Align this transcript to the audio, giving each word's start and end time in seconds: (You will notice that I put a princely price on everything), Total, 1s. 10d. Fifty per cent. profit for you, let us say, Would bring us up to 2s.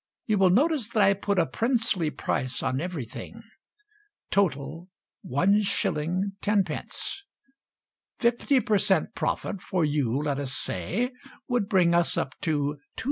(You 0.25 0.39
will 0.39 0.49
notice 0.49 0.89
that 0.89 1.03
I 1.03 1.13
put 1.13 1.37
a 1.37 1.45
princely 1.45 2.09
price 2.09 2.63
on 2.63 2.81
everything), 2.81 3.43
Total, 4.31 4.89
1s. 5.23 6.31
10d. 6.41 7.21
Fifty 8.17 8.59
per 8.61 8.79
cent. 8.79 9.13
profit 9.13 9.61
for 9.61 9.85
you, 9.85 10.19
let 10.23 10.39
us 10.39 10.55
say, 10.57 11.11
Would 11.47 11.69
bring 11.69 11.93
us 11.93 12.17
up 12.17 12.33
to 12.39 12.79
2s. 12.97 12.99